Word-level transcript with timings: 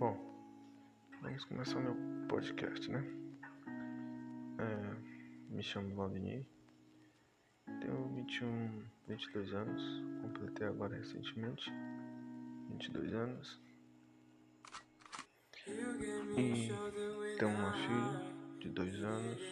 Bom, 0.00 0.16
vamos 1.20 1.44
começar 1.44 1.78
meu 1.78 1.94
podcast, 2.26 2.90
né? 2.90 3.04
É, 4.58 5.52
me 5.52 5.62
chamo 5.62 5.94
Valdinei, 5.94 6.48
tenho 7.82 8.08
21, 8.14 8.82
22 9.06 9.52
anos, 9.52 9.82
completei 10.22 10.66
agora 10.68 10.96
recentemente, 10.96 11.70
22 12.70 13.12
anos. 13.12 13.60
E 16.38 16.70
tenho 17.38 17.50
uma 17.50 17.72
filha 17.74 18.58
de 18.58 18.70
2 18.70 19.02
anos. 19.04 19.42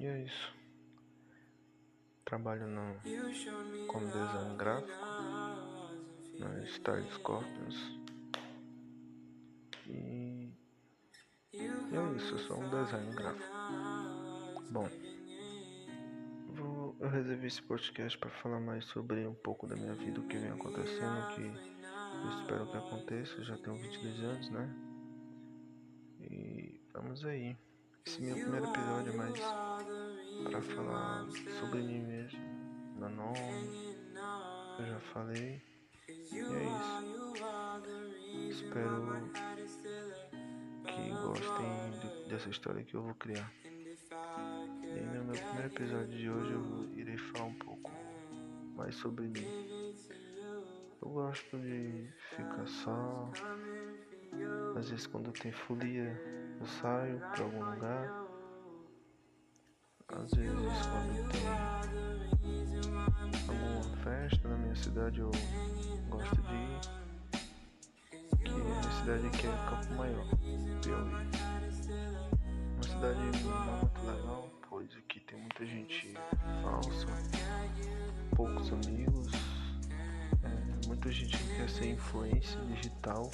E 0.00 0.06
é 0.06 0.24
isso. 0.24 0.52
Trabalho 2.24 2.66
no, 2.66 2.96
como 3.86 4.06
design 4.06 4.56
gráfico 4.56 4.90
na 6.40 6.66
Style 6.66 7.08
Scorpions. 7.12 8.05
E, 9.88 10.52
é 11.52 12.16
isso, 12.16 12.38
sou 12.40 12.58
um 12.58 12.68
design 12.68 13.14
gráfico. 13.14 13.44
Bom, 14.70 14.88
vou, 16.54 16.96
eu 17.00 17.08
reservei 17.08 17.46
esse 17.46 17.62
podcast 17.62 18.18
para 18.18 18.30
falar 18.30 18.60
mais 18.60 18.84
sobre 18.86 19.26
um 19.26 19.34
pouco 19.34 19.66
da 19.66 19.76
minha 19.76 19.94
vida, 19.94 20.20
o 20.20 20.26
que 20.26 20.36
vem 20.36 20.50
acontecendo, 20.50 21.34
que 21.34 21.42
eu 21.42 22.40
espero 22.40 22.66
que 22.66 22.76
aconteça. 22.76 23.34
Eu 23.36 23.44
já 23.44 23.56
tenho 23.58 23.76
22 23.76 24.20
anos, 24.20 24.50
né? 24.50 24.76
E 26.20 26.80
vamos 26.92 27.24
aí. 27.24 27.56
Esse 28.06 28.22
é 28.22 28.26
meu 28.26 28.36
primeiro 28.36 28.66
episódio, 28.66 29.16
mas 29.16 29.40
para 30.44 30.62
falar 30.62 31.26
sobre 31.60 31.82
mim 31.82 32.00
mesmo, 32.00 32.38
meu 32.98 33.08
nome, 33.10 33.96
eu 34.78 34.86
já 34.86 35.00
falei. 35.12 35.62
E 36.08 36.38
é 36.38 36.42
isso. 36.42 37.06
Espero 38.50 39.02
gostem 41.36 41.90
de, 42.00 42.28
dessa 42.30 42.48
história 42.48 42.82
que 42.82 42.94
eu 42.94 43.02
vou 43.02 43.14
criar. 43.14 43.52
E 44.82 45.00
no 45.00 45.24
meu 45.24 45.34
primeiro 45.34 45.66
episódio 45.66 46.16
de 46.16 46.30
hoje 46.30 46.52
eu 46.52 46.90
irei 46.94 47.18
falar 47.18 47.46
um 47.46 47.54
pouco 47.54 47.92
mais 48.74 48.94
sobre 48.94 49.26
mim. 49.26 49.46
Eu 51.02 51.10
gosto 51.10 51.58
de 51.58 52.08
ficar 52.34 52.66
só. 52.66 53.30
Às 54.78 54.90
vezes 54.90 55.06
quando 55.06 55.30
tem 55.32 55.52
folia 55.52 56.18
eu 56.58 56.66
saio 56.66 57.18
para 57.18 57.44
algum 57.44 57.70
lugar. 57.70 58.26
Às 60.08 60.32
vezes 60.32 60.86
quando 60.86 61.28
tem 61.32 61.46
alguma 63.48 63.96
festa 63.98 64.48
na 64.48 64.56
minha 64.56 64.76
cidade 64.76 65.20
eu 65.20 65.30
cidade 69.06 69.26
aqui 69.28 69.46
é 69.46 69.50
Campo 69.70 69.94
Maior, 69.94 70.26
Piauí. 70.82 71.12
Uma 72.74 72.82
cidade 72.82 73.20
muito 73.20 74.00
legal, 74.04 74.50
pois 74.68 74.96
aqui 74.96 75.20
tem 75.20 75.38
muita 75.38 75.64
gente 75.64 76.12
falsa, 76.60 77.06
poucos 78.34 78.72
amigos, 78.72 79.30
é, 80.42 80.88
muita 80.88 81.12
gente 81.12 81.38
que 81.38 81.54
quer 81.54 81.70
ser 81.70 81.92
influência 81.92 82.60
digital, 82.62 83.30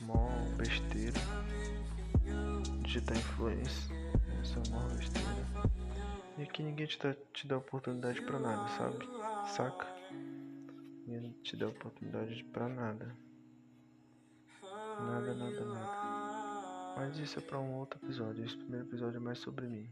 mó 0.00 0.30
besteira, 0.56 1.20
digital 2.80 3.16
influência, 3.18 3.94
essa 4.40 4.58
é 4.58 4.70
mó 4.70 4.88
besteira. 4.88 5.68
E 6.38 6.44
aqui 6.44 6.62
ninguém 6.62 6.86
te 6.86 6.98
dá, 6.98 7.14
te 7.34 7.46
dá 7.46 7.58
oportunidade 7.58 8.22
pra 8.22 8.38
nada, 8.38 8.66
sabe? 8.70 9.06
Saca? 9.54 9.86
Ninguém 11.06 11.32
te 11.42 11.58
dá 11.58 11.68
oportunidade 11.68 12.42
pra 12.44 12.70
nada. 12.70 13.27
Nada, 15.00 15.34
nada, 15.34 15.64
nada. 15.64 16.94
Mas 16.96 17.18
isso 17.18 17.38
é 17.38 17.42
pra 17.42 17.58
um 17.58 17.74
outro 17.74 17.98
episódio. 18.02 18.44
Esse 18.44 18.56
primeiro 18.56 18.86
episódio 18.86 19.16
é 19.16 19.20
mais 19.20 19.38
sobre 19.38 19.66
mim. 19.66 19.88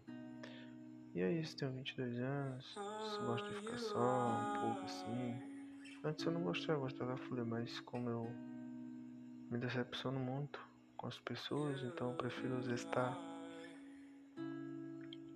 E 1.14 1.20
é 1.20 1.32
isso, 1.32 1.56
tenho 1.56 1.72
22 1.72 2.18
anos. 2.18 2.74
Gosto 3.24 3.48
de 3.48 3.54
ficar 3.54 3.78
só, 3.78 3.98
um 3.98 4.60
pouco 4.60 4.84
assim. 4.84 5.56
Antes 6.04 6.24
eu 6.24 6.32
não 6.32 6.42
gostava, 6.42 6.78
eu 6.78 6.82
gostava 6.82 7.12
da 7.12 7.16
folha, 7.16 7.44
mas 7.44 7.80
como 7.80 8.10
eu 8.10 8.30
me 9.50 9.58
decepciono 9.58 10.18
muito 10.18 10.60
com 10.96 11.06
as 11.06 11.18
pessoas, 11.20 11.82
então 11.82 12.10
eu 12.10 12.16
prefiro 12.16 12.56
às 12.56 12.66
vezes 12.66 12.84
estar 12.84 13.16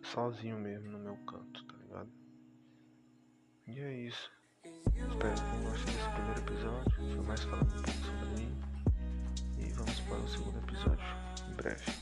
sozinho 0.03 0.59
mesmo 0.59 0.91
no 0.91 0.99
meu 0.99 1.17
canto, 1.27 1.65
tá 1.65 1.77
ligado? 1.77 2.11
E 3.67 3.79
é 3.81 3.93
isso. 4.07 4.31
Espero 4.65 5.35
que 5.35 5.41
tenham 5.41 5.71
gostado 5.71 5.97
desse 5.97 6.11
primeiro 6.11 6.41
episódio. 6.41 7.15
Foi 7.15 7.27
mais 7.27 7.45
falando 7.45 7.79
um 7.79 7.83
pouco 7.83 8.00
sobre 10.29 10.61
mim. 10.61 10.71
E 10.71 10.89
vamos 10.91 10.97
para 10.97 10.97
o 10.97 10.99
segundo 10.99 10.99
episódio 10.99 11.07
em 11.49 11.55
breve. 11.55 12.00